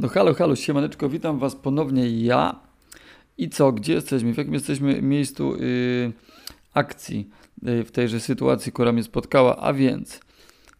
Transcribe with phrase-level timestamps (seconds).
[0.00, 2.60] No halo, halo, siemaneczko, witam was ponownie ja.
[3.38, 4.32] I co, gdzie jesteśmy?
[4.32, 6.12] W jakim jesteśmy miejscu yy,
[6.74, 7.30] akcji
[7.62, 9.56] yy, w tejże sytuacji, która mnie spotkała?
[9.56, 10.20] A więc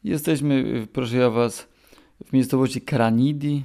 [0.04, 1.68] jesteśmy, yy, proszę ja was,
[2.26, 3.64] w miejscowości Kranidi, yy,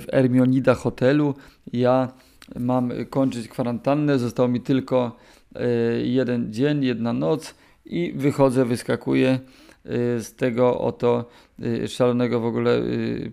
[0.00, 1.34] w Ermionida hotelu.
[1.72, 2.12] Ja
[2.58, 5.16] mam kończyć kwarantannę, zostało mi tylko
[5.54, 5.60] yy,
[6.06, 7.54] jeden dzień, jedna noc
[7.84, 9.38] i wychodzę, wyskakuję
[9.84, 9.90] yy,
[10.20, 11.28] z tego oto
[11.86, 12.82] szalonego w ogóle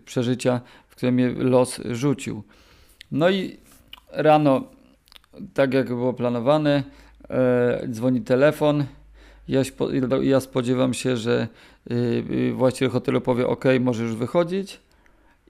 [0.05, 0.61] przeżycia,
[0.93, 2.43] w które mnie los rzucił.
[3.11, 3.57] No i
[4.11, 4.63] rano,
[5.53, 6.83] tak jak było planowane,
[7.29, 8.85] e, dzwoni telefon.
[9.47, 9.61] Ja,
[10.21, 11.47] ja spodziewam się, że
[11.91, 11.95] y,
[12.31, 14.79] y, właściciel hotelu powie: OK, możesz już wychodzić.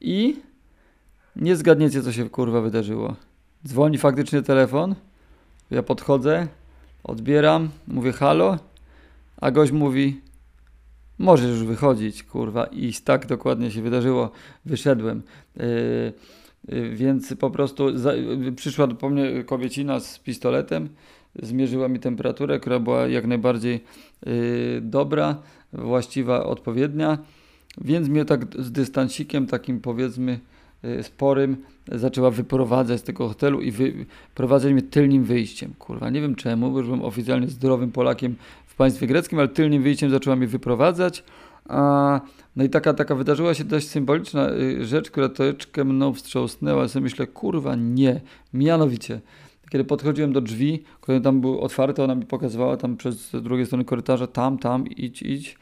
[0.01, 0.35] I
[1.35, 3.15] nie zgadniecie, co się kurwa wydarzyło.
[3.67, 4.95] Dzwoni faktycznie telefon.
[5.71, 6.47] Ja podchodzę,
[7.03, 8.57] odbieram, mówię halo,
[9.41, 10.21] a gość mówi:
[11.19, 12.65] Możesz już wychodzić, kurwa.
[12.65, 14.31] I tak dokładnie się wydarzyło.
[14.65, 15.21] Wyszedłem.
[15.57, 15.63] Yy,
[16.67, 17.87] yy, więc po prostu
[18.55, 20.89] przyszła do mnie kobiecina z pistoletem,
[21.35, 23.83] zmierzyła mi temperaturę, która była jak najbardziej
[24.25, 24.31] yy,
[24.81, 25.35] dobra,
[25.73, 27.17] właściwa, odpowiednia.
[27.81, 30.39] Więc mnie tak z dystansikiem, takim powiedzmy
[31.01, 31.57] sporym,
[31.91, 35.73] zaczęła wyprowadzać z tego hotelu i wyprowadzać mnie tylnym wyjściem.
[35.79, 38.35] Kurwa, nie wiem czemu, bo już byłem oficjalnie zdrowym Polakiem
[38.73, 41.23] w państwie greckim, ale tylnym wyjściem zaczęła mnie wyprowadzać.
[41.69, 42.21] A,
[42.55, 46.87] no i taka, taka wydarzyła się dość symboliczna y, rzecz, która troszeczkę mną wstrząsnęła.
[46.87, 48.21] sobie myślę, kurwa, nie.
[48.53, 49.21] Mianowicie,
[49.69, 53.85] kiedy podchodziłem do drzwi, które tam były otwarte, ona mi pokazywała tam przez drugiej strony
[53.85, 55.57] korytarza, tam, tam, idź, idź.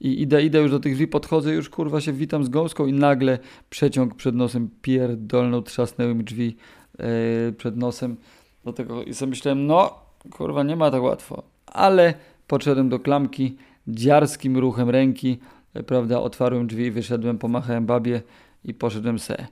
[0.00, 2.92] I idę, idę już do tych drzwi, podchodzę, już kurwa się witam z gąską i
[2.92, 3.38] nagle
[3.70, 6.56] przeciąg przed nosem pierdolną, trzasnęły mi drzwi
[6.98, 8.16] yy, przed nosem
[8.64, 9.94] do tego i sobie myślałem, no
[10.30, 12.14] kurwa nie ma tak łatwo, ale
[12.50, 13.56] podszedłem do klamki,
[13.88, 15.38] dziarskim ruchem ręki,
[15.86, 18.22] prawda, otwarłem drzwi, wyszedłem, pomachałem babie
[18.64, 19.46] i poszedłem se.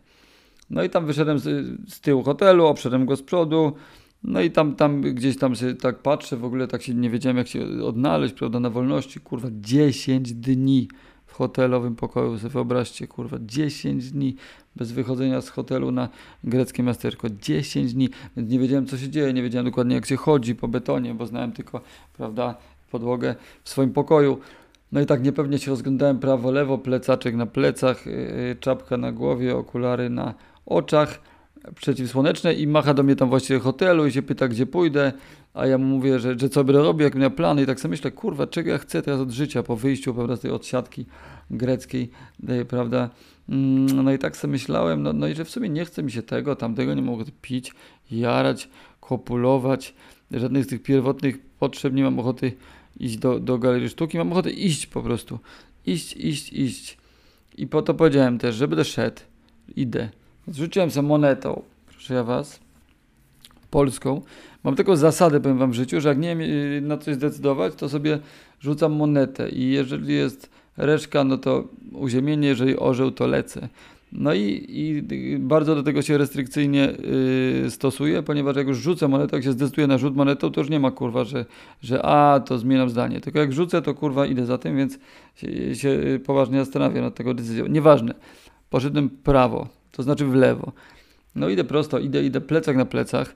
[0.70, 1.44] No i tam wyszedłem z,
[1.92, 3.72] z tyłu hotelu, obszedłem go z przodu,
[4.24, 7.36] no i tam, tam gdzieś tam się tak patrzę, w ogóle tak się nie wiedziałem
[7.36, 10.88] jak się odnaleźć, prawda, na wolności, kurwa, 10 dni
[11.26, 14.36] w hotelowym pokoju, sobie wyobraźcie, kurwa, 10 dni
[14.76, 16.08] bez wychodzenia z hotelu na
[16.44, 20.16] greckie miasteczko, 10 dni, więc nie wiedziałem co się dzieje, nie wiedziałem dokładnie jak się
[20.16, 21.80] chodzi po betonie, bo znałem tylko,
[22.16, 22.54] prawda,
[22.88, 23.34] podłogę
[23.64, 24.38] w swoim pokoju.
[24.92, 29.56] No i tak niepewnie się rozglądałem prawo, lewo, plecaczek na plecach, yy, czapka na głowie,
[29.56, 30.34] okulary na
[30.66, 31.20] oczach
[31.74, 35.12] przeciwsłoneczne i macha do mnie tam właściciel hotelu i się pyta, gdzie pójdę,
[35.54, 37.62] a ja mu mówię, że, że co będę robił, jak miał plany.
[37.62, 40.40] I tak sobie myślę, kurwa, czego ja chcę teraz od życia po wyjściu, prawda, z
[40.40, 41.06] tej odsiadki
[41.50, 42.10] greckiej,
[42.42, 43.10] yy, prawda,
[43.48, 46.12] mm, no i tak sobie myślałem, no, no i że w sumie nie chce mi
[46.12, 47.72] się tego, tamtego, nie mogę pić,
[48.10, 48.68] jarać,
[49.00, 49.94] kopulować,
[50.30, 52.52] żadnych z tych pierwotnych potrzeb, nie mam ochoty
[53.00, 55.38] iść do, do galerii sztuki, mam ochotę iść po prostu.
[55.86, 56.98] Iść, iść, iść.
[57.56, 59.20] I po to powiedziałem też, że będę szedł.
[59.76, 60.08] Idę.
[60.48, 62.60] Zrzuciłem sobie monetą, proszę ja was,
[63.70, 64.22] polską.
[64.64, 67.74] Mam taką zasadę, powiem wam w życiu, że jak nie wiem y, na coś zdecydować,
[67.74, 68.18] to sobie
[68.60, 73.68] rzucam monetę i jeżeli jest reszka, no to uziemienie, jeżeli orzeł, to lecę.
[74.12, 76.92] No i, i, bardzo do tego się restrykcyjnie
[77.62, 80.70] yy, stosuję, ponieważ jak już rzucę monetę, jak się zdecyduję na rzut monetą, to już
[80.70, 81.44] nie ma kurwa, że,
[81.82, 83.20] że a, to zmieniam zdanie.
[83.20, 84.98] Tylko jak rzucę, to kurwa idę za tym, więc
[85.34, 87.66] się, się poważnie zastanawiam nad tego decyzją.
[87.66, 88.14] Nieważne.
[88.70, 90.72] Poszedłem prawo, to znaczy w lewo.
[91.34, 93.34] No idę prosto, idę, idę plecak na plecach.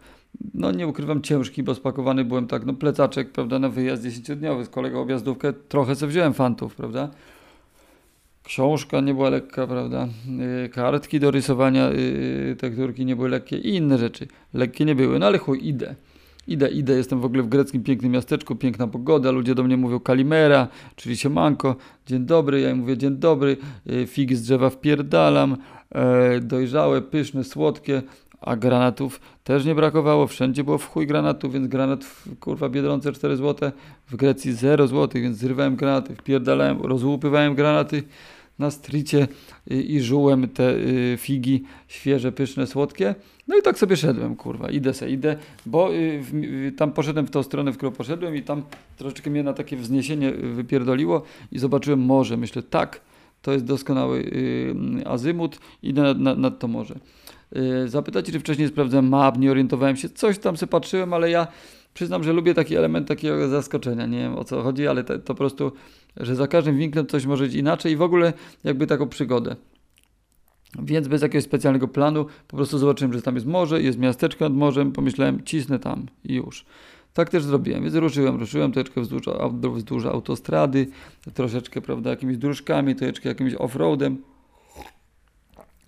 [0.55, 4.69] No nie ukrywam ciężki, bo spakowany byłem tak, no plecaczek, prawda, na wyjazd 10-dniowy z
[4.69, 7.11] kolegą objazdówkę, trochę sobie wziąłem fantów, prawda.
[8.45, 10.09] Książka nie była lekka, prawda?
[10.63, 14.27] Yy, kartki do rysowania, yy, tekturki nie były lekkie i inne rzeczy.
[14.55, 15.95] Lekkie nie były, no ale chuj, idę.
[16.49, 20.01] Idę, idę, jestem w ogóle w greckim pięknym miasteczku, piękna pogoda, ludzie do mnie mówią
[20.01, 21.77] kalimera, czyli siemanko,
[22.07, 23.57] dzień dobry, ja im mówię dzień dobry,
[24.07, 25.57] figi z drzewa wpierdalam,
[25.95, 28.03] yy, dojrzałe, pyszne, słodkie,
[28.43, 33.13] a granatów też nie brakowało, wszędzie było w chuj granatów, więc granat w, kurwa Biedronce
[33.13, 33.71] 4 zł,
[34.07, 38.03] w Grecji 0 zł, więc zrywałem granaty, wpierdalałem, rozłupywałem granaty
[38.59, 39.29] na stricie
[39.71, 43.15] i, i żułem te y, figi świeże, pyszne, słodkie.
[43.49, 47.31] No i tak sobie szedłem, kurwa, idę se, idę, bo y, y, tam poszedłem w
[47.31, 48.63] tą stronę, w którą poszedłem i tam
[48.97, 51.23] troszeczkę mnie na takie wzniesienie wypierdoliło
[51.53, 52.37] i zobaczyłem morze.
[52.37, 53.01] Myślę, tak,
[53.43, 54.75] to jest doskonały y,
[55.07, 56.95] azymut, idę nad, nad, nad to morze.
[57.57, 61.47] Y, zapytacie, czy wcześniej sprawdzałem map, nie orientowałem się, coś tam sobie patrzyłem, ale ja
[61.95, 64.07] przyznam, że lubię taki element takiego zaskoczenia.
[64.07, 65.73] Nie wiem o co chodzi, ale to, to po prostu,
[66.17, 68.33] że za każdym winklem coś może być inaczej i w ogóle
[68.65, 69.57] jakby taką przygodę.
[70.79, 74.55] Więc bez jakiegoś specjalnego planu po prostu zobaczyłem, że tam jest morze, jest miasteczko nad
[74.55, 76.65] morzem, pomyślałem, cisnę tam i już.
[77.15, 79.23] Tak też zrobiłem, więc ruszyłem, ruszyłem troszeczkę wzdłuż,
[79.75, 80.87] wzdłuż autostrady,
[81.35, 84.19] troszeczkę, prawda, jakimiś dróżkami, troszeczkę jakimś offroadem.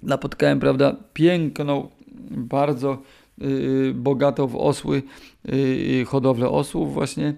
[0.05, 1.89] Napotkałem, prawda, piękną,
[2.31, 3.03] bardzo
[3.39, 5.03] yy, bogatą w osły
[5.45, 7.35] yy, hodowlę osłów właśnie.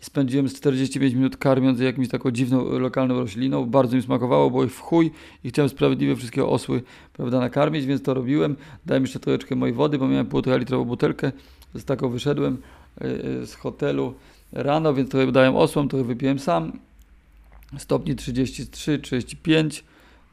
[0.00, 3.66] Spędziłem z 45 minut karmiąc jakimś taką dziwną lokalną rośliną.
[3.66, 5.10] Bardzo mi smakowało, bo ich w chuj
[5.44, 8.56] i chciałem sprawiedliwie wszystkie osły prawda, nakarmić, więc to robiłem.
[8.86, 11.32] Dałem jeszcze troszeczkę mojej wody, bo miałem półtora litrową butelkę.
[11.74, 12.58] Z taką wyszedłem
[13.44, 14.14] z hotelu
[14.52, 16.78] rano, więc trochę dałem osłom, trochę wypiłem sam.
[17.78, 19.84] Stopni 33, 35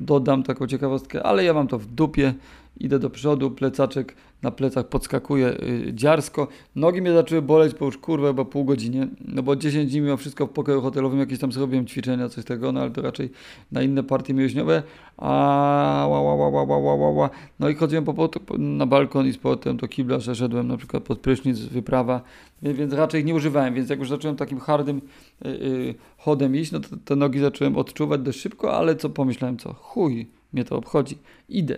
[0.01, 2.33] dodam taką ciekawostkę, ale ja mam to w dupie.
[2.80, 6.48] Idę do przodu, plecaczek na plecach podskakuje yy, dziarsko.
[6.76, 10.18] Nogi mnie zaczęły boleć po już kurwa chyba pół godziny, no bo 10 dni mimo
[10.18, 13.30] wszystko w pokoju hotelowym jakieś tam zrobiłem ćwiczenia, coś tego, no ale to raczej
[13.72, 14.84] na inne partie mięśniowe.
[15.18, 17.30] A ła, ła, ła, ła, ła, ła, ła, ła.
[17.60, 20.78] No i chodziłem po, po, na balkon i z potem do kibla, że szedłem na
[20.78, 22.22] przykład pod prysznic, wyprawa,
[22.62, 25.02] więc, raczej ich nie używałem, więc jak już zacząłem takim hardym
[25.46, 29.58] yy, yy, chodem iść, no to te nogi zacząłem odczuwać dość szybko, ale co pomyślałem,
[29.58, 31.18] co chuj, mnie to obchodzi,
[31.50, 31.78] idę.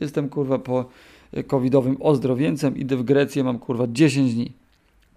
[0.00, 0.84] Jestem kurwa po
[1.42, 4.52] covidowym ozdrowieńcem, idę w Grecję, mam kurwa 10 dni.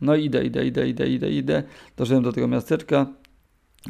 [0.01, 1.63] No idę, idę, idę, idę, idę, idę.
[1.97, 3.05] Doszedłem do tego miasteczka.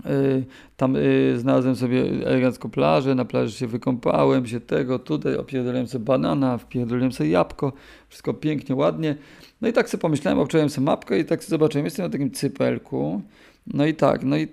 [0.06, 0.46] Yy,
[0.78, 6.06] tam yy, znalazłem sobie elegancką plażę, na plaży się wykąpałem, się tego, tutaj opierdoliłem sobie
[6.06, 7.74] banana, wpierdoliłem sobie jabłko,
[8.10, 9.16] wszystko pięknie, ładnie.
[9.62, 12.32] No i tak sobie pomyślałem, obczaiłem sobie mapkę i tak sobie zobaczyłem, jestem na takim
[12.32, 13.22] cypelku.
[13.68, 14.48] No i tak, no i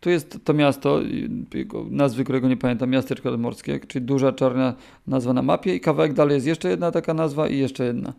[0.00, 1.00] tu jest to miasto,
[1.90, 4.74] nazwy którego nie pamiętam, miasteczko morskie, czyli duża czarna
[5.06, 8.12] nazwa na mapie i kawałek dalej jest jeszcze jedna taka nazwa i jeszcze jedna.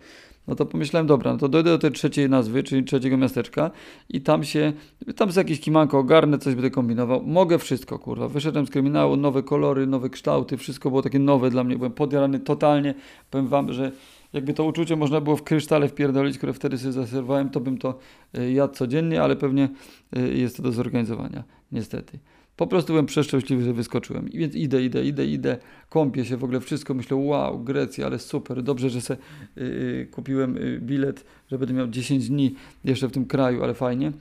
[0.48, 3.72] No to pomyślałem, dobra, no to dojdę do tej trzeciej nazwy, czyli trzeciego miasteczka
[4.10, 4.74] i tam się,
[5.16, 7.24] tam jest jakiś kimanko, ogarnę, coś będę kombinował.
[7.24, 8.28] Mogę wszystko, kurwa.
[8.28, 11.78] Wyszedłem z kryminału, nowe kolory, nowe kształty, wszystko było takie nowe dla mnie.
[11.78, 12.94] Byłem podjarany totalnie.
[13.31, 13.92] Powiem wam, że
[14.33, 18.00] jakby to uczucie można było w krysztale wpierdolić, które wtedy sobie zaserwowałem, to bym to
[18.38, 19.69] y, jadł codziennie, ale pewnie
[20.18, 22.19] y, jest to do zorganizowania, niestety.
[22.56, 24.30] Po prostu byłem przeszczęśliwy, że wyskoczyłem.
[24.30, 25.57] I więc idę, idę, idę, idę,
[25.89, 26.94] kąpię się w ogóle wszystko.
[26.94, 29.18] Myślę, wow, Grecja, ale super, dobrze, że se
[29.56, 34.12] yy, kupiłem bilet, że będę miał 10 dni jeszcze w tym kraju, ale fajnie.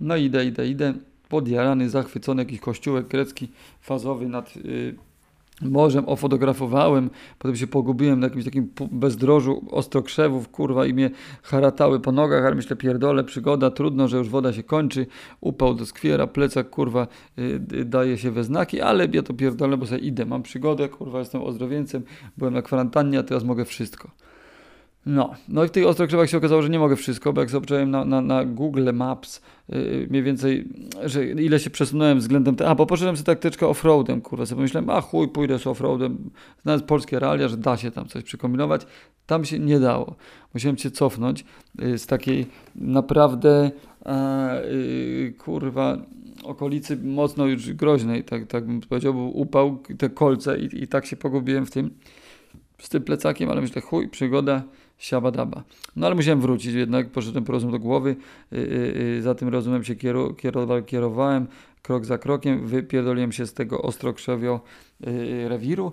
[0.00, 0.94] No idę, idę, idę,
[1.28, 3.48] podjarany, zachwycony, jakiś kościółek grecki,
[3.80, 4.56] fazowy nad...
[4.56, 5.09] Yy,
[5.62, 11.10] morzem ofotografowałem, potem się pogubiłem na jakimś takim bezdrożu ostrokrzewów, kurwa, i mnie
[11.42, 15.06] haratały po nogach, ale myślę, pierdolę, przygoda, trudno, że już woda się kończy,
[15.40, 19.86] upał do skwiera, plecak, kurwa, yy, daje się we znaki, ale ja to pierdolę, bo
[19.86, 22.02] sobie idę, mam przygodę, kurwa, jestem ozdrowieńcem,
[22.36, 24.10] byłem na kwarantannie, a teraz mogę wszystko.
[25.06, 27.90] No, no i w tych ostrokrzewach się okazało, że nie mogę wszystko, bo jak zobaczyłem
[27.90, 30.68] na, na, na Google Maps yy, mniej więcej,
[31.04, 34.90] że ile się przesunąłem względem tego, a bo poszedłem sobie taktyczkę offroadem, kurwa, sobie pomyślałem,
[34.90, 36.30] a chuj, pójdę z offroadem,
[36.62, 38.86] znając polskie realia, że da się tam coś przykombinować,
[39.26, 40.16] tam się nie dało.
[40.54, 41.44] Musiałem się cofnąć
[41.78, 43.70] yy, z takiej naprawdę,
[44.70, 45.98] yy, kurwa,
[46.44, 51.06] okolicy mocno już groźnej, tak, tak bym powiedział, był upał, te kolce i, i tak
[51.06, 51.90] się pogubiłem w tym,
[52.78, 54.62] z tym plecakiem, ale myślę, chuj, przygoda,
[55.00, 55.62] siabadaba.
[55.96, 58.16] No ale musiałem wrócić, jednak poszedłem po rozum do głowy,
[58.52, 58.58] yy,
[59.16, 61.46] yy, za tym rozumem się kieru, kierowa, kierowałem,
[61.82, 64.60] krok za krokiem, wypierdoliłem się z tego ostrokrzewio
[65.00, 65.92] yy, rewiru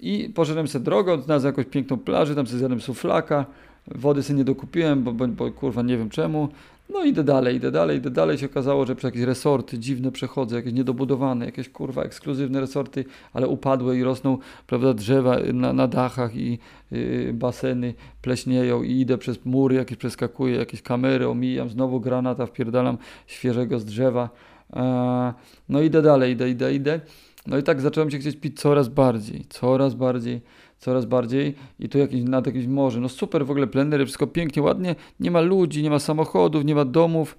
[0.00, 3.46] i poszedłem sobie drogą, znalazłem jakąś piękną plażę, tam sobie zjadłem suflaka,
[3.86, 6.48] wody sobie nie dokupiłem, bo, bo, bo kurwa nie wiem czemu,
[6.90, 8.38] no idę dalej, idę dalej, idę dalej.
[8.38, 13.48] się okazało, że przez jakieś resorty dziwne przechodzę, jakieś niedobudowane, jakieś kurwa ekskluzywne resorty, ale
[13.48, 16.58] upadłe i rosną, prawda, drzewa na, na dachach i
[16.90, 22.98] yy, baseny pleśnieją i idę przez mury, jakieś przeskakuję, jakieś kamery omijam, znowu granata wpierdalam
[23.26, 24.30] świeżego z drzewa.
[24.72, 25.32] Eee,
[25.68, 27.00] no idę dalej, idę, idę, idę.
[27.46, 30.40] No i tak zacząłem się chcieć pić coraz bardziej, coraz bardziej
[30.78, 33.00] coraz bardziej i tu jakieś, nad jakimś morze.
[33.00, 34.94] No super w ogóle plenery, wszystko pięknie, ładnie.
[35.20, 37.38] Nie ma ludzi, nie ma samochodów, nie ma domów,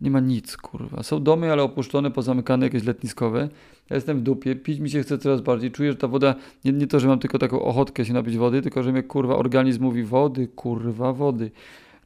[0.00, 1.02] nie ma nic, kurwa.
[1.02, 3.48] Są domy, ale opuszczone, pozamykane, jakieś letniskowe.
[3.90, 5.70] Ja jestem w dupie, pić mi się chce coraz bardziej.
[5.70, 8.62] Czuję, że ta woda, nie, nie to, że mam tylko taką ochotkę się napić wody,
[8.62, 11.50] tylko że mnie, kurwa, organizm mówi wody, kurwa, wody.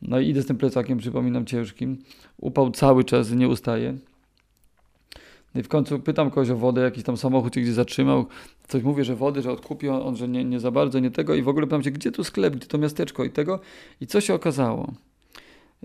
[0.02, 1.98] No i idę z tym plecakiem, przypominam, ciężkim.
[2.38, 3.94] Upał cały czas nie ustaje.
[5.54, 8.26] I w końcu pytam kogoś o wodę, jakiś tam samochód się gdzieś zatrzymał,
[8.68, 11.34] coś mówię, że wody, że odkupi on, on że nie, nie za bardzo, nie tego.
[11.34, 13.24] I w ogóle pytam się, gdzie tu sklep, gdzie to miasteczko?
[13.24, 13.60] I tego.
[14.00, 14.92] I co się okazało,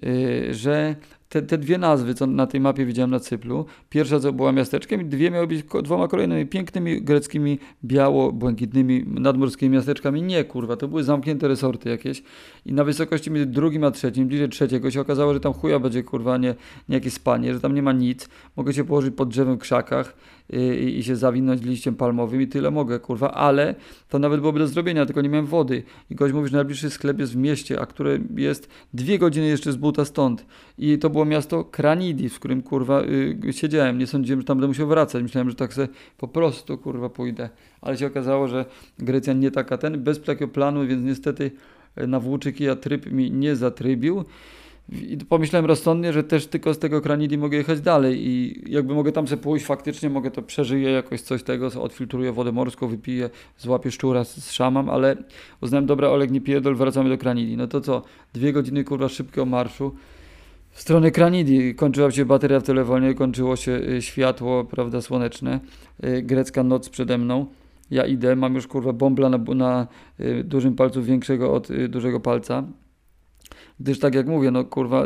[0.01, 0.95] yy, że
[1.35, 5.01] te, te dwie nazwy, co na tej mapie widziałem na Cyplu, pierwsza co była miasteczkiem
[5.01, 10.21] i dwie miały być dwoma kolejnymi pięknymi greckimi, biało-błękitnymi nadmorskimi miasteczkami.
[10.21, 12.23] Nie, kurwa, to były zamknięte resorty jakieś
[12.65, 16.03] i na wysokości między drugim a trzecim, bliżej trzeciego się okazało, że tam chuja będzie,
[16.03, 16.55] kurwa, nie,
[16.89, 18.29] nie jakieś spanie, że tam nie ma nic.
[18.55, 20.15] Mogę się położyć pod drzewem w krzakach
[20.49, 23.75] yy, i się zawinąć liściem palmowym i tyle mogę, kurwa, ale
[24.09, 25.83] to nawet byłoby do zrobienia, tylko nie miałem wody.
[26.09, 29.71] I gość mówi, że najbliższy sklep jest w mieście, a które jest dwie godziny jeszcze
[29.71, 30.45] z buta stąd.
[30.77, 33.98] I to było było miasto Kranidis, w którym kurwa y, siedziałem.
[33.98, 35.24] Nie sądziłem, że tam będę musiał wracać.
[35.24, 37.50] Myślałem, że tak sobie po prostu kurwa pójdę.
[37.82, 38.65] Ale się okazało, że
[39.00, 41.51] Grecja nie taka ten, bez takiego planu, więc niestety
[41.98, 44.25] y, na Włóczykija tryb mi nie zatrybił.
[44.89, 49.12] I pomyślałem rozsądnie, że też tylko z tego Kranidi mogę jechać dalej i jakby mogę
[49.12, 53.91] tam sobie pójść, faktycznie mogę to przeżyję jakoś coś tego, odfiltruję wodę morską, wypiję, złapię
[53.91, 55.15] szczura, szamam, ale
[55.62, 57.58] uznałem, dobra Oleg, nie pierdol, wracamy do Kranidi.
[57.58, 58.01] No to co,
[58.34, 59.96] dwie godziny kurwa szybkiego marszu
[60.75, 61.75] w stronę Kranidi.
[61.75, 65.60] Kończyła się bateria w telefonie, kończyło się y, światło, prawda, słoneczne,
[66.05, 67.46] y, grecka noc przede mną.
[67.91, 69.88] Ja idę, mam już kurwa bombla na, na
[70.20, 72.63] y, dużym palcu większego od dużego palca
[73.79, 75.03] Gdyż tak jak mówię, no kurwa,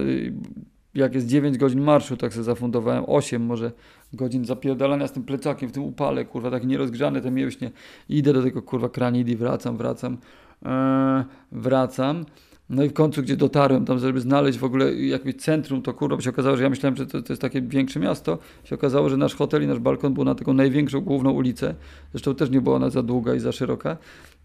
[0.96, 3.72] jak jest 9 godzin marszu, tak sobie zafundowałem 8 może
[4.14, 7.72] godzin zapierdalania z tym plecakiem w tym upale, kurwa, tak nierozgrzane te mięśnie.
[8.10, 10.18] Idę do tego kurwa kranidi, wracam, wracam,
[10.66, 12.26] eee, wracam.
[12.70, 16.22] No i w końcu, gdzie dotarłem tam, żeby znaleźć w ogóle jakieś centrum, to kurwa,
[16.22, 18.38] się okazało, że ja myślałem, że to, to jest takie większe miasto.
[18.64, 21.76] Się okazało, że nasz hotel i nasz balkon był na taką największą główną ulicę.
[22.12, 23.98] Zresztą też nie była ona za długa i za szeroka.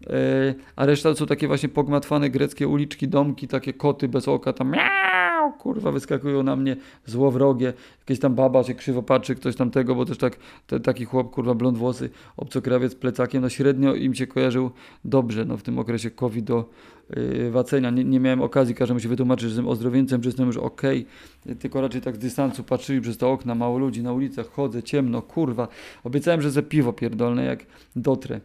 [0.07, 4.53] E, a reszta to są takie właśnie pogmatwane greckie uliczki, domki, takie koty bez oka,
[4.53, 6.75] tam miau, kurwa, wyskakują na mnie
[7.05, 10.37] złowrogie, jakieś tam baba się krzywo patrzy, ktoś tam tego, bo też tak,
[10.67, 14.71] te, taki chłop, kurwa, blond włosy, obcokrawiec plecakiem, no średnio im się kojarzył
[15.05, 16.69] dobrze, no w tym okresie COVID do
[17.09, 17.89] yy, wacenia.
[17.89, 21.05] Nie, nie miałem okazji każdemu się wytłumaczyć, że jestem ozdrowieńcem, że jestem już okej,
[21.43, 21.55] okay.
[21.55, 25.21] tylko raczej tak z dystansu patrzyli przez te okna, mało ludzi na ulicach, chodzę, ciemno,
[25.21, 25.67] kurwa.
[26.03, 28.39] Obiecałem, że ze piwo pierdolne, jak dotrę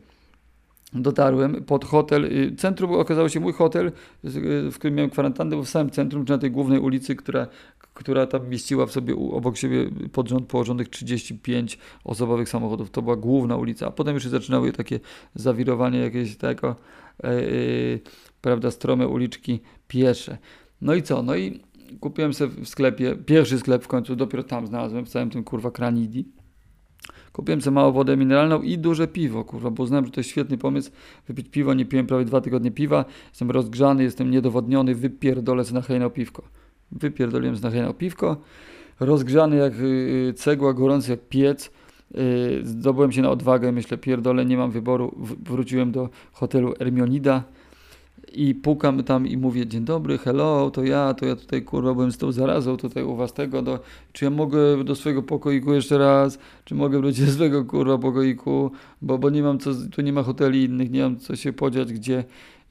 [0.92, 2.24] dotarłem pod hotel.
[2.24, 3.92] Y, centrum okazało się mój hotel,
[4.70, 7.46] w którym miałem kwarantannę, był w samym centrum, czy na tej głównej ulicy, która,
[7.94, 12.90] która tam mieściła w sobie obok siebie pod rząd położonych 35 osobowych samochodów.
[12.90, 15.00] To była główna ulica, a potem już zaczynały takie
[15.34, 16.76] zawirowanie jakieś tego,
[17.22, 18.00] yy,
[18.40, 20.38] prawda, strome uliczki piesze.
[20.80, 21.22] No i co?
[21.22, 21.60] No i
[22.00, 25.70] kupiłem sobie w sklepie, pierwszy sklep w końcu, dopiero tam znalazłem, w całym tym kurwa
[25.70, 26.39] Kranidi
[27.32, 30.58] Kupiłem sobie małą wodę mineralną i duże piwo, kurwa, bo uznałem, że to jest świetny
[30.58, 30.90] pomysł.
[31.28, 36.10] Wypić piwo, nie piłem prawie dwa tygodnie piwa, jestem rozgrzany, jestem niedowodniony, wypierdolę z na
[36.10, 36.42] piwko.
[36.92, 38.36] Wypierdoliłem z na piwko,
[39.00, 41.70] rozgrzany jak yy, cegła, gorący jak piec.
[42.14, 42.20] Yy,
[42.62, 45.14] zdobyłem się na odwagę, myślę, pierdolę, nie mam wyboru.
[45.44, 47.44] Wróciłem do hotelu Ermionida
[48.32, 52.12] i pukam tam i mówię, dzień dobry, hello, to ja, to ja tutaj kurwa byłem
[52.12, 53.80] z tą zarazą tutaj u was tego, do,
[54.12, 58.70] czy ja mogę do swojego pokoiku jeszcze raz, czy mogę wrócić do swojego kurwa pokoiku,
[59.02, 61.92] bo, bo nie mam co, tu nie ma hoteli innych, nie mam co się podziać,
[61.92, 62.24] gdzie,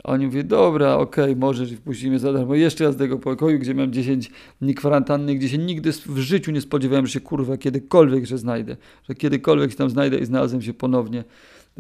[0.04, 3.20] a oni mówią, dobra, okej, okay, możesz i wpuścimy za darmo jeszcze raz do tego
[3.20, 7.22] pokoju, gdzie miałem 10 dni kwarantanny, gdzie się nigdy w życiu nie spodziewałem, że się
[7.22, 8.78] kurwa kiedykolwiek, że znajdę,
[9.10, 11.24] że kiedykolwiek się tam znajdę i znalazłem się ponownie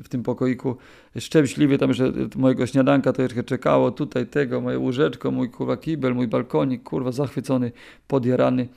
[0.03, 0.77] w tym pokoiku
[1.19, 6.15] szczęśliwie, tam że mojego śniadanka to jeszcze czekało, tutaj tego, moje łóżeczko, mój kurwa kibel,
[6.15, 7.71] mój balkonik, kurwa zachwycony,
[8.07, 8.67] podjarany.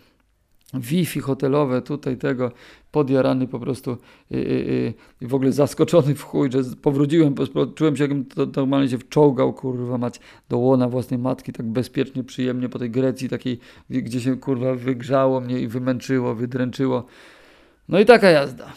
[0.74, 2.52] Wi-Fi hotelowe, tutaj tego,
[2.92, 3.96] podjarany po prostu
[4.30, 7.34] i, i w ogóle zaskoczony w chuj, że powróciłem,
[7.74, 12.24] czułem się jakbym to, normalnie się wczołgał, kurwa mać, do łona własnej matki, tak bezpiecznie,
[12.24, 13.58] przyjemnie po tej Grecji takiej,
[13.90, 17.06] gdzie się kurwa wygrzało mnie i wymęczyło, wydręczyło.
[17.88, 18.72] No i taka jazda.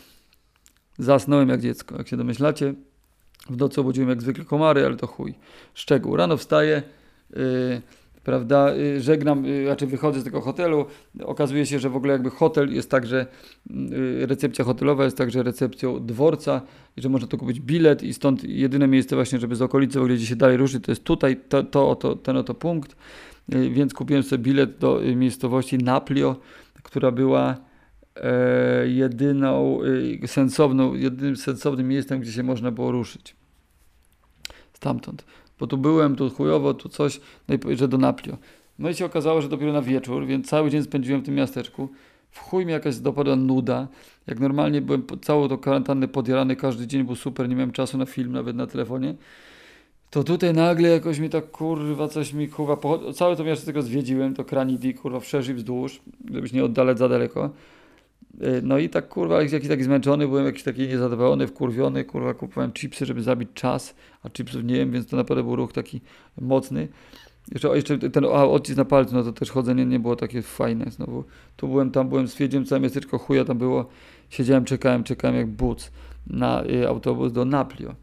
[0.98, 2.74] Zasnąłem jak dziecko, jak się domyślacie.
[3.50, 5.34] W nocy obudziłem jak zwykle komary, ale to chuj.
[5.74, 6.16] Szczegół.
[6.16, 6.84] Rano wstaję,
[7.36, 7.82] yy,
[8.24, 10.86] prawda, yy, żegnam, yy, raczej wychodzę z tego hotelu.
[11.24, 13.26] Okazuje się, że w ogóle jakby hotel jest także,
[13.70, 16.62] yy, recepcja hotelowa jest także recepcją dworca
[16.98, 20.02] i że można tu kupić bilet i stąd jedyne miejsce właśnie, żeby z okolicy w
[20.02, 22.96] ogóle gdzie się dalej ruszyć, to jest tutaj, to, to, ten oto punkt.
[23.50, 26.36] Yy, więc kupiłem sobie bilet do yy, miejscowości Naplio,
[26.84, 27.58] która była
[28.86, 29.80] jedyną
[30.24, 33.36] e, sensowną, jedynym sensownym miejscem, gdzie się można było ruszyć.
[34.74, 35.26] Stamtąd.
[35.60, 38.38] Bo tu byłem, tu chujowo, tu coś, no i że do Naplio.
[38.80, 41.90] No i się okazało, że dopiero na wieczór, więc cały dzień spędziłem w tym miasteczku.
[42.32, 43.88] W chuj mi jakaś dopadła nuda.
[44.28, 48.06] Jak normalnie byłem całą tą kwarantannę podjarany, każdy dzień był super, nie miałem czasu na
[48.06, 49.16] film, nawet na telefonie.
[50.10, 52.78] To tutaj nagle jakoś mi tak kurwa coś mi kurwa,
[53.14, 56.02] całe to miasto tylko zwiedziłem, to Kranidi kurwa wszerz wzdłuż,
[56.34, 57.50] żebyś nie oddalać za daleko.
[58.42, 62.72] Y, no i tak kurwa, jakiś taki zmęczony, byłem jakiś taki niezadowolony, wkurwiony, kurwa, kupowałem
[62.72, 66.02] chipsy, żeby zabić czas, a chipsów nie wiem, więc to naprawdę był ruch taki
[66.42, 66.88] mocny.
[67.52, 70.92] Jeszcze, jeszcze ten a, odcisk na palcu, no to też chodzenie nie było takie fajne
[70.92, 71.24] znowu.
[71.56, 73.90] Tu byłem, tam byłem, stwierdziłem całe miasteczko chuja tam było.
[74.30, 75.92] Siedziałem, czekałem, czekałem jak buc
[76.28, 77.96] na y, autobus do Naplio.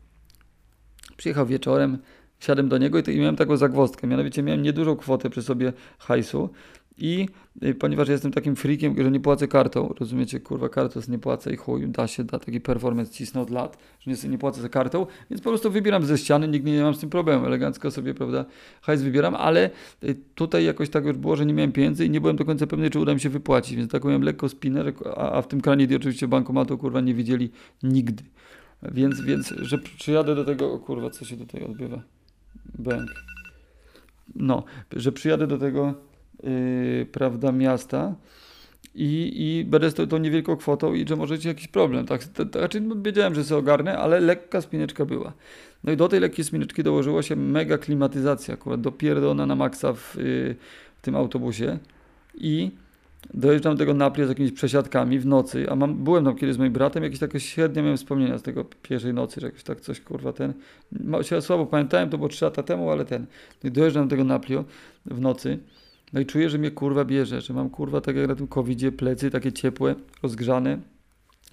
[1.17, 1.99] Przyjechał wieczorem,
[2.39, 4.07] wsiadłem do niego i, i miałem taką zagwozdkę.
[4.07, 6.51] Mianowicie miałem niedużą kwotę przy sobie hajsu
[6.99, 7.29] I
[7.63, 11.57] y, ponieważ jestem takim freakiem, że nie płacę kartą, rozumiecie, kurwa, kartą nie płacę i
[11.57, 15.07] chuj, da się, da taki performance cisnę od lat, że nie, nie płacę za kartą,
[15.31, 18.45] więc po prostu wybieram ze ściany, nigdy nie mam z tym problemu, elegancko sobie, prawda,
[18.83, 19.71] hajs wybieram, ale
[20.05, 22.67] y, tutaj jakoś tak już było, że nie miałem pieniędzy i nie byłem do końca
[22.67, 25.61] pewny, czy uda mi się wypłacić, więc tak miałem lekko spinner, a, a w tym
[25.61, 27.51] kranie oczywiście bankomatu, kurwa, nie widzieli
[27.83, 28.25] nigdy.
[28.93, 32.03] Więc, więc, że przyjadę do tego, o kurwa, co się tutaj odbywa?
[32.79, 33.11] Bęk.
[34.35, 35.95] No, że przyjadę do tego
[36.43, 38.15] yy, prawda, miasta
[38.95, 42.07] i, i będę z tą, niewielką kwotą i że może być jakiś problem.
[42.07, 45.33] Tak, to, to, znaczy, no, wiedziałem, że sobie ogarnę, ale lekka spineczka była.
[45.85, 50.17] No i do tej lekkiej spineczki dołożyła się mega klimatyzacja, akurat dopierdolona na maksa w,
[50.17, 50.57] yy,
[50.97, 51.79] w tym autobusie
[52.35, 52.71] i
[53.35, 56.59] dojeżdżam do tego Napli z jakimiś przesiadkami w nocy, a mam, byłem tam kiedyś z
[56.59, 60.01] moim bratem, jakieś takie średnie miałem wspomnienia z tego pierwszej nocy, że jakoś tak coś,
[60.01, 60.53] kurwa, ten,
[61.23, 63.27] się słabo pamiętałem, to było 3 lata temu, ale ten,
[63.65, 64.65] dojeżdżam do tego Naplio
[65.07, 65.59] w nocy,
[66.13, 68.93] no i czuję, że mnie kurwa bierze, że mam kurwa tak jak na tym covidzie
[68.93, 70.79] plecy takie ciepłe, rozgrzane.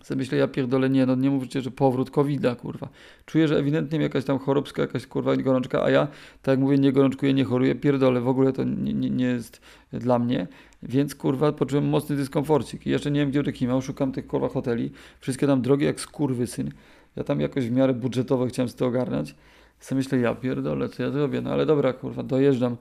[0.04, 2.90] Sobie myślę, ja pierdolę, nie, no nie mówcie, że powrót covida, kurwa.
[3.26, 6.08] Czuję, że ewidentnie jakaś tam chorobska, jakaś kurwa gorączka, a ja,
[6.42, 9.62] tak jak mówię, nie gorączkuję, nie choruję, pierdolę, w ogóle to nie, nie, nie jest
[9.94, 10.48] dla mnie.
[10.84, 12.86] Więc kurwa poczułem mocny dyskomforcik.
[12.86, 14.92] Jeszcze nie wiem, gdzie rekimał, szukam tych kurwa hoteli.
[15.20, 16.02] Wszystkie tam drogie jak
[16.46, 16.72] syn.
[17.16, 19.36] Ja tam jakoś w miarę budżetowo chciałem z to ogarnąć.
[19.80, 21.42] Sobie myślę, ja pierdolę, co ja zrobię?
[21.42, 22.78] No ale dobra, kurwa, dojeżdżam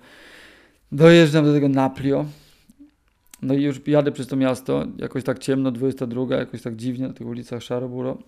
[0.92, 2.24] Dojeżdżam do tego Naplio.
[3.42, 7.14] No i już jadę przez to miasto, jakoś tak ciemno, 22, jakoś tak dziwnie na
[7.14, 8.18] tych ulicach szaro-buro.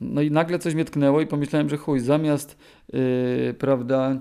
[0.00, 2.58] No i nagle coś mnie tknęło i pomyślałem, że chuj, zamiast,
[2.92, 4.18] yy, prawda,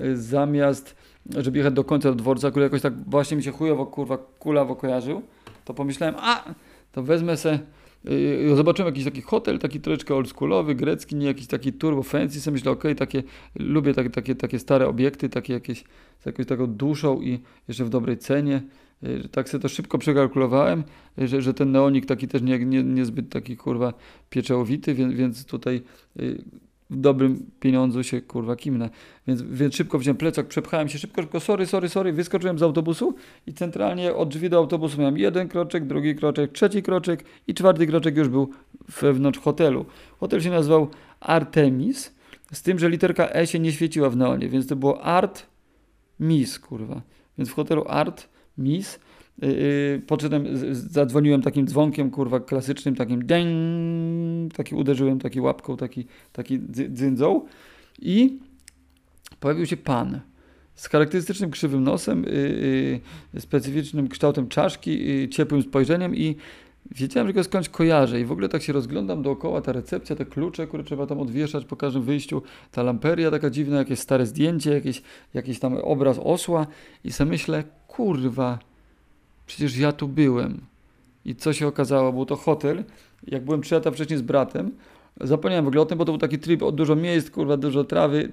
[0.00, 0.96] yy, zamiast,
[1.36, 4.76] żeby jechać do końca do dworca, który jakoś tak właśnie mi się chujowo, kurwa, kulawo
[4.76, 5.22] kojarzył,
[5.64, 6.54] to pomyślałem, a,
[6.92, 7.58] to wezmę se
[8.54, 12.70] zobaczyłem jakiś taki hotel, taki troszeczkę oldschoolowy, grecki, nie jakiś taki turbo fancy, sobie myślę,
[12.70, 13.22] okej, okay, takie,
[13.54, 15.84] lubię takie, takie, takie stare obiekty, takie jakieś
[16.20, 18.62] z jakąś taką duszą i jeszcze w dobrej cenie.
[19.02, 20.84] Yy, tak sobie to szybko przekalkulowałem,
[21.18, 23.94] że, że ten neonik taki też nie, nie, niezbyt taki kurwa
[24.30, 25.82] pieczołowity, więc, więc tutaj
[26.90, 28.90] w dobrym pieniądzu się kurwa kimnę.
[29.26, 33.14] Więc, więc szybko wziąłem plecak, przepchałem się szybko, szybko, sorry, sorry, sorry, wyskoczyłem z autobusu
[33.46, 37.86] i centralnie od drzwi do autobusu miałem jeden kroczek, drugi kroczek, trzeci kroczek i czwarty
[37.86, 38.50] kroczek już był
[39.00, 39.86] wewnątrz hotelu.
[40.20, 40.88] Hotel się nazywał
[41.20, 42.14] Artemis,
[42.52, 45.46] z tym, że literka E się nie świeciła w neonie, więc to było Art
[46.20, 47.02] Miss, kurwa.
[47.38, 49.00] Więc w hotelu Art Miss
[49.42, 56.60] Yy, potem zadzwoniłem takim dzwonkiem, kurwa, klasycznym, takim ding, taki uderzyłem, taki łapką, taki, taki
[56.70, 57.46] dzyndzą
[57.98, 58.38] i
[59.40, 60.20] pojawił się pan
[60.74, 66.36] z charakterystycznym krzywym nosem, yy, specyficznym kształtem czaszki, yy, ciepłym spojrzeniem i
[66.90, 68.20] wiedziałem, że go skądś kojarzę.
[68.20, 71.64] I w ogóle tak się rozglądam dookoła, ta recepcja, te klucze, które trzeba tam odwieszać
[71.64, 75.02] po każdym wyjściu, ta lamperia taka dziwna, jakieś stare zdjęcie, jakieś,
[75.34, 76.66] jakiś tam obraz osła
[77.04, 78.58] i sobie myślę, kurwa,
[79.50, 80.60] przecież ja tu byłem.
[81.24, 82.12] I co się okazało?
[82.12, 82.84] Był to hotel.
[83.26, 84.70] Jak byłem trzy lata wcześniej z bratem,
[85.20, 87.84] zapomniałem w ogóle o tym, bo to był taki tryb od dużo miejsc, kurwa, dużo
[87.84, 88.32] trawy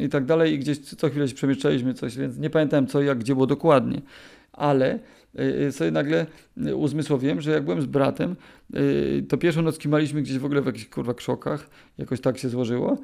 [0.00, 3.18] i tak dalej i gdzieś co chwilę się przemieszczaliśmy coś, więc nie pamiętałem co, jak,
[3.18, 4.02] gdzie było dokładnie.
[4.52, 4.98] Ale
[5.68, 6.26] y, sobie nagle
[6.74, 8.36] uzmysłowiłem, że jak byłem z bratem,
[8.74, 12.48] y, to pierwszą noc kimaliśmy gdzieś w ogóle w jakichś kurwa krzokach, jakoś tak się
[12.48, 12.98] złożyło,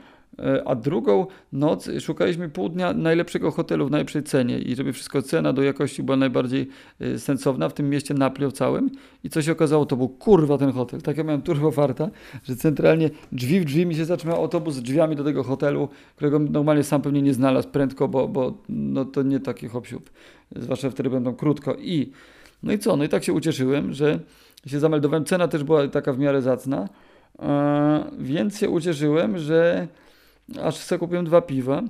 [0.64, 5.52] a drugą noc szukaliśmy pół dnia najlepszego hotelu w najlepszej cenie i żeby wszystko cena
[5.52, 6.68] do jakości była najbardziej
[7.00, 8.90] e, sensowna w tym mieście Naplio całym.
[9.24, 11.02] I co się okazało, to był kurwa ten hotel.
[11.02, 12.10] Tak ja miałem turbo farta,
[12.44, 16.38] że centralnie drzwi w drzwi mi się zatrzymał autobus z drzwiami do tego hotelu, którego
[16.38, 19.86] normalnie sam pewnie nie znalazł prędko, bo, bo no to nie taki hop
[20.56, 21.74] zwłaszcza wtedy będą krótko.
[21.74, 22.12] I
[22.62, 24.18] no i co, no i tak się ucieszyłem, że
[24.66, 26.88] się zameldowałem, cena też była taka w miarę zacna,
[27.38, 29.88] e, więc się ucieszyłem, że
[30.62, 31.82] aż sobie kupiłem dwa piwa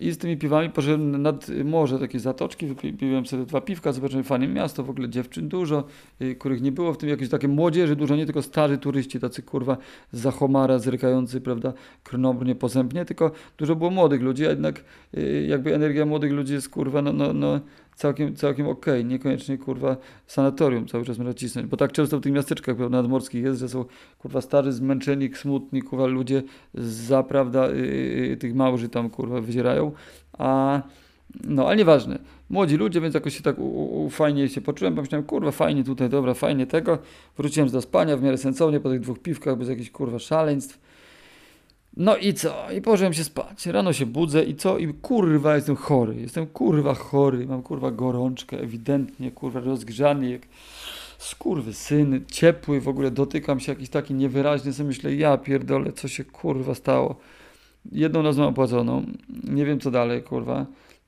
[0.00, 4.48] i z tymi piwami poszedłem nad morze, takie zatoczki, wypiłem sobie dwa piwka, zobaczyłem fajne
[4.48, 5.84] miasto, w ogóle dziewczyn dużo,
[6.22, 9.42] y, których nie było w tym, jakieś takie młodzieży dużo, nie tylko starzy turyści, tacy
[9.42, 9.76] kurwa
[10.12, 11.72] z Zachomara, zrykający, prawda,
[12.04, 14.84] krnobrnie, posępnie, tylko dużo było młodych ludzi, a jednak
[15.16, 17.60] y, jakby energia młodych ludzi jest kurwa, no, no, no
[17.96, 19.04] całkiem, całkiem okej, okay.
[19.04, 23.60] niekoniecznie kurwa sanatorium cały czas można cisnąć, bo tak często w tych miasteczkach nadmorskich jest,
[23.60, 23.84] że są
[24.18, 26.42] kurwa starzy, zmęczeni, smutni, kurwa ludzie
[26.74, 29.92] za prawda yy, tych małży tam kurwa wyzierają,
[30.38, 30.82] a
[31.44, 32.18] no, ale nieważne.
[32.50, 34.94] Młodzi ludzie, więc jakoś się tak u, u, fajnie się poczułem.
[34.94, 36.98] Pomyślałem, kurwa, fajnie tutaj, dobra, fajnie tego.
[37.36, 40.85] Wróciłem do spania w miarę sensownie po tych dwóch piwkach, bez jakichś kurwa szaleństw.
[41.96, 42.70] No i co?
[42.70, 43.66] I położyłem się spać.
[43.66, 44.78] Rano się budzę i co?
[44.78, 46.14] I kurwa jestem chory.
[46.14, 47.46] Jestem kurwa chory.
[47.46, 50.42] Mam kurwa gorączkę, ewidentnie, kurwa rozgrzany jak
[51.18, 56.08] skurwy syn, ciepły, w ogóle dotykam się jakiś taki niewyraźny, sobie myślę, ja pierdolę, co
[56.08, 57.16] się kurwa stało.
[57.92, 59.06] Jedną noc mam opłaconą,
[59.44, 60.66] nie wiem co dalej, kurwa,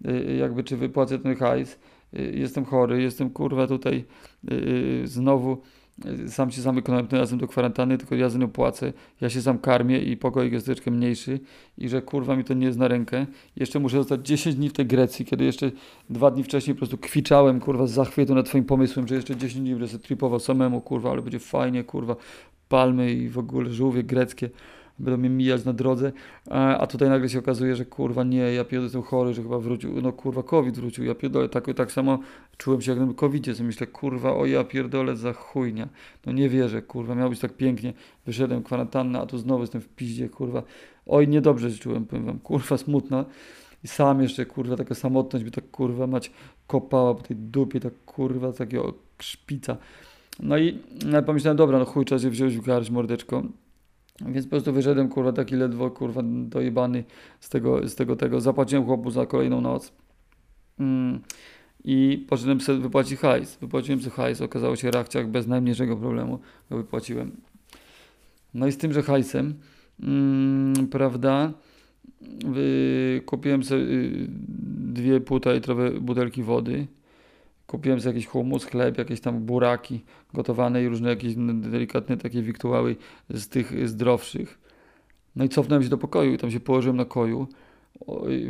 [0.09, 1.79] y, jakby czy wypłacę ten hajs.
[2.19, 4.05] y, jestem chory, jestem kurwa tutaj
[4.53, 5.63] y, znowu
[6.29, 9.59] sam się zamyknąłem tym razem do kwarantanny, tylko ja za nią płacę, ja się sam
[9.59, 11.41] karmię i pokoik jest troszeczkę mniejszy
[11.79, 13.27] i że kurwa mi to nie jest na rękę.
[13.57, 15.71] Jeszcze muszę zostać 10 dni w tej Grecji, kiedy jeszcze
[16.11, 19.61] dwa dni wcześniej po prostu kwiczałem kurwa z zachwytu nad twoim pomysłem, że jeszcze 10
[19.61, 22.17] dni będę sobie tripował samemu kurwa, ale będzie fajnie kurwa,
[22.69, 24.51] palmy i w ogóle żółwie greckie
[24.99, 26.13] będą mnie mijać na drodze,
[26.51, 30.03] a, tutaj nagle się okazuje, że kurwa nie, ja pierdolę, jestem chory, że chyba wrócił,
[30.03, 32.19] no kurwa COVID wrócił, ja pierdolę, tak, tak samo
[32.57, 35.89] czułem się jak na COVIDzie, co myślę, kurwa, o ja pierdolę za chujnia,
[36.27, 37.93] no nie wierzę, kurwa, miało być tak pięknie,
[38.27, 40.63] wyszedłem kwarantanna, a tu znowu jestem w piździe, kurwa,
[41.07, 43.25] oj niedobrze się czułem, powiem wam, kurwa smutna
[43.85, 46.31] i sam jeszcze, kurwa, taka samotność by tak, kurwa, mać
[46.67, 49.77] kopała po tej dupie, tak, kurwa, takiego szpica,
[50.41, 53.43] no i no, pomyślałem, dobra, no chuj, trzeba się wziąć w garść, mordeczko,
[54.27, 57.05] więc po prostu wyszedłem, kurwa, taki ledwo, kurwa, dojebany
[57.41, 58.41] z tego, z tego, tego.
[58.41, 59.93] Zapłaciłem chłopu za kolejną noc.
[60.81, 61.21] Mm.
[61.85, 63.57] I poszedłem sobie wypłacić hajs.
[63.57, 64.41] Wypłaciłem sobie hajs.
[64.41, 66.39] Okazało się rachciach bez najmniejszego problemu
[66.71, 67.37] go wypłaciłem.
[68.55, 69.55] No i z tymże hajsem,
[70.03, 71.53] mm, prawda,
[73.27, 74.27] kupiłem sobie y,
[74.93, 76.87] dwie półtora litrowe butelki wody
[77.69, 80.05] Kupiłem sobie jakiś humus, chleb, jakieś tam buraki
[80.35, 82.97] gotowane i różne jakieś delikatne takie wiktuały
[83.31, 84.59] z tych zdrowszych.
[85.37, 87.47] No i cofnąłem się do pokoju i tam się położyłem na koju.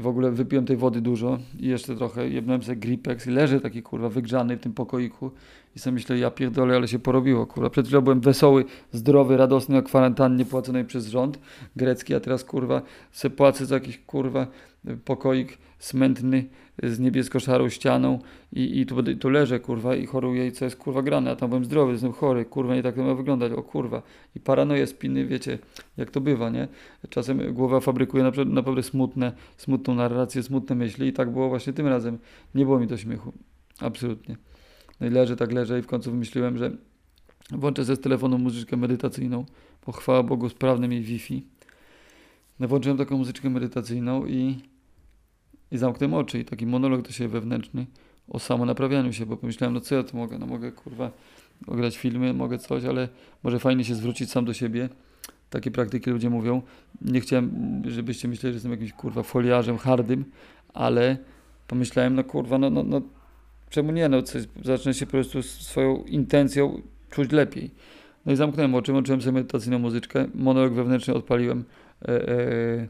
[0.01, 3.83] w ogóle wypiłem tej wody dużo i jeszcze trochę, jebnąłem sobie gripex i leżę taki
[3.83, 5.31] kurwa wygrzany w tym pokoiku
[5.77, 7.71] i sobie myślę, ja pierdolę, ale się porobiło kurwa.
[7.71, 11.39] Przed chwilą byłem wesoły, zdrowy, radosny na kwarantannie płaconej przez rząd
[11.77, 14.47] grecki, a teraz kurwa se płacę za jakiś kurwa
[15.05, 16.45] pokoik smętny
[16.83, 18.19] z niebiesko-szarą ścianą
[18.53, 21.49] i, i tu, tu leżę, kurwa, i choruję i co jest, kurwa, grane, a tam
[21.49, 24.03] byłem zdrowy, jestem chory, kurwa, nie tak to ma wyglądać, o kurwa.
[24.37, 25.59] I paranoje, spiny, wiecie,
[25.97, 26.69] jak to bywa, nie?
[27.09, 31.87] Czasem głowa fabrykuje naprawdę, naprawdę smutne, smutną narrację, smutne myśli i tak było właśnie tym
[31.87, 32.19] razem.
[32.55, 33.33] Nie było mi do śmiechu,
[33.81, 34.37] absolutnie.
[35.01, 36.71] No i leżę, tak leżę i w końcu wymyśliłem, że
[37.51, 39.45] włączę ze z telefonu muzyczkę medytacyjną,
[39.87, 41.47] bo chwała Bogu sprawne mi Wi-Fi.
[42.61, 44.57] No włączyłem taką muzyczkę medytacyjną i
[45.73, 47.87] i zamknąłem oczy i taki monolog do siebie wewnętrzny
[48.29, 51.11] o samonaprawianiu się, bo pomyślałem, no co ja tu mogę, no mogę kurwa
[51.67, 53.09] ograć filmy, mogę coś, ale
[53.43, 54.89] może fajnie się zwrócić sam do siebie.
[55.51, 56.63] Takie praktyki ludzie mówią.
[57.03, 60.25] Nie chciałem, żebyście myśleli, że jestem jakimś kurwa foliarzem hardym,
[60.75, 61.17] ale
[61.67, 63.03] pomyślałem, no kurwa, no, no, no
[63.71, 67.71] czemu nie, no coś, zacznę się po prostu swoją intencją czuć lepiej.
[68.27, 71.65] No i zamknąłem oczy, włączyłem sobie medytacyjną muzyczkę, monolog wewnętrzny odpaliłem.
[72.03, 72.89] E, e,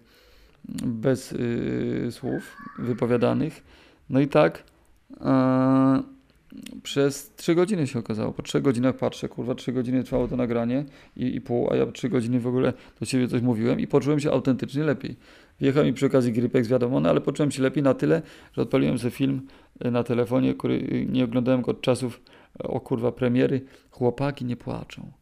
[0.85, 3.65] bez y, słów wypowiadanych.
[4.11, 4.65] No i tak
[5.21, 6.03] e,
[6.83, 8.33] przez 3 godziny się okazało.
[8.33, 10.85] Po 3 godzinach patrzę, kurwa, 3 godziny trwało to nagranie
[11.17, 14.21] i, i pół, a ja 3 godziny w ogóle do ciebie coś mówiłem i poczułem
[14.21, 15.17] się autentycznie lepiej.
[15.61, 18.99] Wjechał mi przy okazji Grypex, wiadomo, no ale poczułem się lepiej na tyle, że odpaliłem
[18.99, 19.47] sobie film
[19.81, 22.21] e, na telefonie, który nie oglądałem go od czasów,
[22.61, 23.61] e, o kurwa, premiery.
[23.91, 25.13] Chłopaki nie płaczą.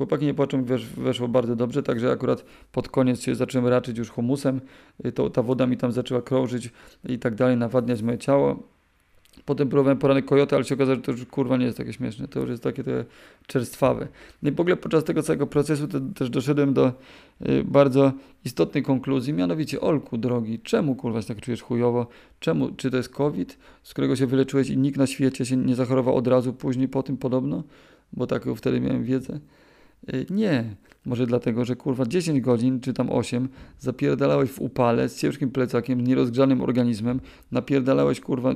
[0.00, 4.10] Chłopaki nie płaczą, wesz, weszło bardzo dobrze, także akurat pod koniec się zacząłem raczyć już
[4.10, 4.60] humusem,
[5.04, 6.70] y, to, ta woda mi tam zaczęła krążyć
[7.08, 8.62] i tak dalej, nawadniać moje ciało.
[9.44, 12.28] Potem próbowałem poranek kojota, ale się okazało, że to już kurwa nie jest takie śmieszne,
[12.28, 13.04] to już jest takie te
[13.46, 14.08] czerstwawe.
[14.42, 16.92] No i w ogóle podczas tego całego procesu to, też doszedłem do
[17.48, 18.12] y, bardzo
[18.44, 22.06] istotnej konkluzji, mianowicie Olku, drogi, czemu kurwa się tak czujesz chujowo?
[22.40, 22.70] Czemu?
[22.70, 26.16] Czy to jest COVID, z którego się wyleczyłeś i nikt na świecie się nie zachorował
[26.16, 27.62] od razu, później po tym podobno?
[28.12, 29.40] Bo taką wtedy miałem wiedzę.
[30.08, 30.64] Y, nie.
[31.06, 36.00] Może dlatego, że kurwa 10 godzin, czy tam 8, zapierdalałeś w upale z ciężkim plecakiem,
[36.00, 37.20] nierozgrzanym organizmem,
[37.52, 38.54] napierdalałeś kurwa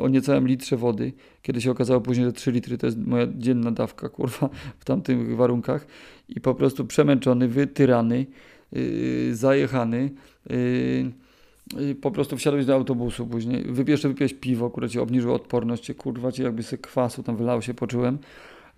[0.00, 3.70] o niecałym litrze wody, kiedy się okazało później, że 3 litry to jest moja dzienna
[3.70, 5.86] dawka kurwa w tamtych warunkach
[6.28, 8.26] i po prostu przemęczony, wytyrany,
[8.72, 10.10] yy, zajechany,
[10.50, 15.94] yy, po prostu wsiadłeś do autobusu później, jeszcze wypiłeś piwo, które ci obniżyło odporność, cię,
[15.94, 18.18] kurwa ci jakby sobie kwasu tam wylało się, poczułem.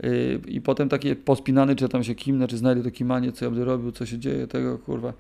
[0.02, 3.50] Yy, I potem takie pospinany, czy tam się kimnę, czy znajdę to kimanie, co ja
[3.50, 5.12] będę robił, co się dzieje, tego kurwa,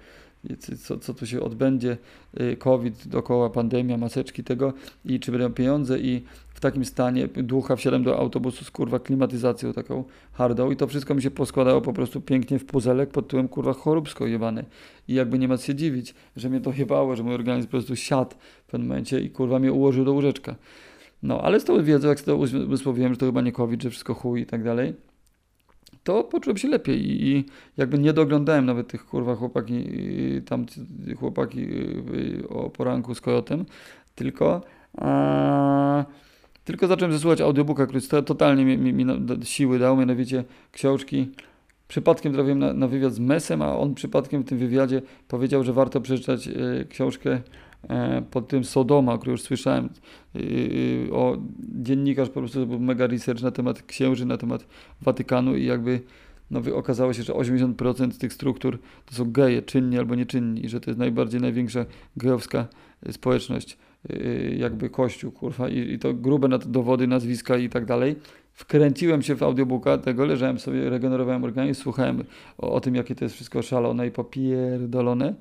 [0.82, 1.96] co, co tu się odbędzie,
[2.34, 4.72] yy, COVID dookoła, pandemia, maseczki tego
[5.04, 6.22] i czy będą pieniądze i
[6.54, 11.14] w takim stanie ducha wsiadłem do autobusu z kurwa klimatyzacją taką hardą i to wszystko
[11.14, 14.64] mi się poskładało po prostu pięknie w puzelek pod tyłem kurwa choróbsko jebane
[15.08, 17.96] i jakby nie ma się dziwić, że mnie to jebało, że mój organizm po prostu
[17.96, 18.34] siadł
[18.66, 20.54] w pewnym momencie i kurwa mnie ułożył do łóżeczka.
[21.24, 24.14] No, ale z tą wiedzą, jak to uzmysłowiłem, że to chyba nie COVID, że wszystko
[24.14, 24.94] chuj i tak dalej,
[26.04, 27.44] to poczułem się lepiej i, i
[27.76, 29.84] jakby nie doglądałem nawet tych kurwa chłopaki,
[30.46, 30.66] tam
[31.18, 31.66] chłopaki
[32.48, 33.64] o poranku z kojotem,
[34.14, 34.60] tylko
[34.98, 36.04] a,
[36.64, 39.06] tylko zacząłem zasłuchać audiobooka, który totalnie mi, mi, mi
[39.44, 41.30] siły dał, mianowicie książki
[41.88, 45.72] przypadkiem trafiłem na, na wywiad z Mesem, a on przypadkiem w tym wywiadzie powiedział, że
[45.72, 46.52] warto przeczytać e,
[46.88, 47.40] książkę
[48.30, 49.88] pod tym Sodoma, o której już słyszałem.
[50.34, 54.66] E, e, o dziennikarz po prostu był mega research na temat księży, na temat
[55.02, 56.00] Watykanu i jakby
[56.50, 60.80] no, okazało się, że 80% tych struktur to są geje, czynni albo nieczynni i że
[60.80, 62.66] to jest najbardziej największa gejowska
[63.06, 63.78] e, społeczność,
[64.10, 64.16] e,
[64.54, 68.16] jakby kościół, kurwa, i, i to grube na to dowody, nazwiska i tak dalej.
[68.52, 72.24] Wkręciłem się w audiobooka tego, leżałem sobie, regenerowałem organizm, słuchałem
[72.58, 75.34] o, o tym, jakie to jest wszystko szalone i popierdolone.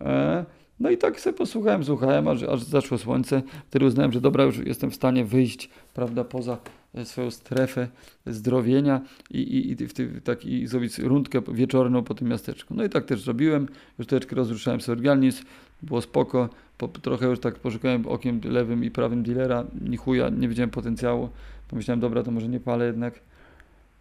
[0.00, 0.44] E,
[0.80, 3.42] no i tak sobie posłuchałem, słuchałem, aż, aż zaszło słońce.
[3.66, 6.58] Wtedy uznałem, że dobra, już jestem w stanie wyjść, prawda, poza
[6.94, 7.88] e, swoją strefę
[8.26, 12.74] zdrowienia i, i, i, w ty, tak, i zrobić rundkę wieczorną po tym miasteczku.
[12.74, 15.44] No i tak też zrobiłem, już troszeczkę rozruszałem sobie organizm,
[15.82, 20.48] było spoko, po, trochę już tak poszukałem okiem lewym i prawym dealera, ni chuja, nie
[20.48, 21.28] widziałem potencjału,
[21.68, 23.20] pomyślałem, dobra, to może nie palę jednak.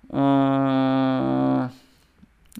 [0.09, 1.69] A...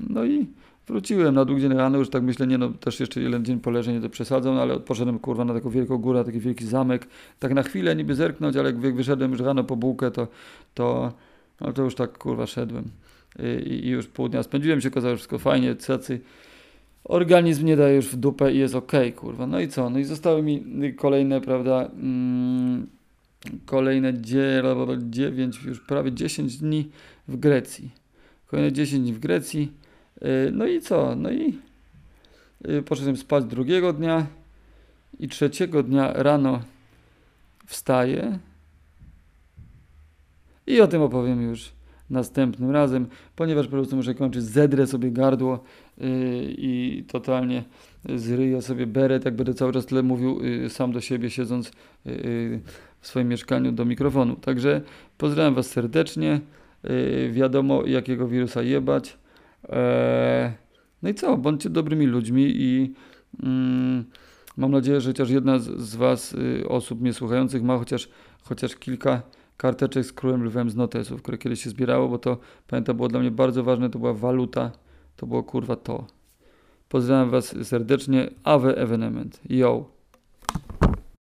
[0.10, 0.47] No i
[0.91, 3.93] wróciłem na drugi dzień rano, już tak myślę, nie no, też jeszcze jeden dzień poleżę,
[3.93, 7.08] nie to przesadzą, no, ale poszedłem kurwa na taką wielką górę, taki wielki zamek,
[7.39, 10.27] tak na chwilę niby zerknąć, ale jak wyszedłem już rano po bułkę, to,
[10.73, 11.13] to,
[11.62, 12.84] no to już tak kurwa szedłem.
[13.65, 16.19] I, i już pół dnia spędziłem się, okazało, wszystko fajnie, cacy.
[17.04, 19.47] Organizm nie daje już w dupę i jest okej, kurwa.
[19.47, 19.89] No i co?
[19.89, 22.88] No i zostały mi kolejne, prawda, mm,
[23.65, 26.89] kolejne 9, już prawie 10 dni
[27.27, 27.89] w Grecji.
[28.47, 29.81] Kolejne 10 dni w Grecji.
[30.21, 31.15] Yy, No i co?
[31.15, 31.60] No i
[32.67, 34.25] yy, poszedłem spać drugiego dnia
[35.19, 36.62] i trzeciego dnia rano
[37.65, 38.39] wstaję
[40.67, 41.71] i o tym opowiem już
[42.10, 45.63] następnym razem, ponieważ po prostu muszę kończyć, zedrę sobie gardło
[45.97, 46.07] yy,
[46.47, 47.63] i totalnie
[48.15, 51.71] zryję sobie beret, jak będę cały czas tyle mówił yy, sam do siebie, siedząc
[52.05, 52.62] yy,
[52.99, 54.36] w swoim mieszkaniu do mikrofonu.
[54.36, 54.81] Także
[55.17, 56.41] pozdrawiam Was serdecznie.
[57.31, 59.17] Wiadomo, jakiego wirusa jebać.
[59.69, 60.52] Eee,
[61.04, 61.38] no i co?
[61.38, 62.93] Bądźcie dobrymi ludźmi i
[63.43, 64.06] mm,
[64.58, 68.10] mam nadzieję, że chociaż jedna z, z Was, y, osób mnie słuchających, ma chociaż,
[68.43, 69.21] chociaż kilka
[69.58, 73.19] karteczek z królem lwem z notesów, które kiedyś się zbierało, bo to pamiętam było dla
[73.19, 74.71] mnie bardzo ważne, to była waluta,
[75.15, 76.08] to było kurwa to.
[76.89, 79.41] Pozdrawiam Was serdecznie, Ave Evenement.
[79.50, 80.00] Yo!